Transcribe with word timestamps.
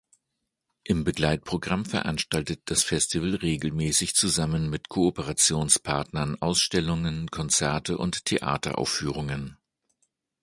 Im 0.83 1.03
Begleitprogramm 1.03 1.85
veranstaltet 1.85 2.61
das 2.65 2.83
Festival 2.83 3.35
regelmäßig 3.35 4.15
zusammen 4.15 4.67
mit 4.67 4.89
Kooperationspartnern 4.89 6.41
Ausstellungen, 6.41 7.29
Konzerte 7.29 7.99
und 7.99 8.25
Theateraufführungen. 8.25 9.57